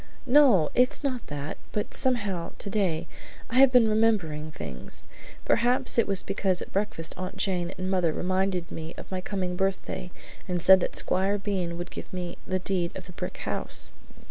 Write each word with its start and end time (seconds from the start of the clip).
"No, 0.25 0.71
it's 0.73 1.03
not 1.03 1.27
that; 1.27 1.59
but 1.71 1.93
somehow, 1.93 2.53
today, 2.57 3.05
I 3.51 3.59
have 3.59 3.71
been 3.71 3.87
remembering 3.87 4.51
things. 4.51 5.07
Perhaps 5.45 5.99
it 5.99 6.07
was 6.07 6.23
because 6.23 6.59
at 6.59 6.71
breakfast 6.73 7.13
Aunt 7.17 7.37
Jane 7.37 7.71
and 7.77 7.87
mother 7.91 8.11
reminded 8.11 8.71
me 8.71 8.95
of 8.97 9.11
my 9.11 9.21
coming 9.21 9.55
birthday 9.55 10.09
and 10.47 10.59
said 10.59 10.79
that 10.79 10.95
Squire 10.95 11.37
Bean 11.37 11.77
would 11.77 11.91
give 11.91 12.11
me 12.11 12.39
the 12.47 12.57
deed 12.57 12.97
of 12.97 13.05
the 13.05 13.11
brick 13.11 13.37
house. 13.45 13.91